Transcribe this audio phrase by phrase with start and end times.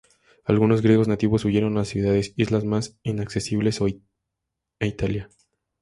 [0.45, 3.85] Algunos griegos nativos huyeron al ciudades, islas más inaccesibles o
[4.79, 5.29] a Italia.